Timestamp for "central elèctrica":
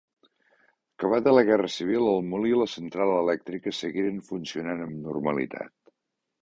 2.73-3.75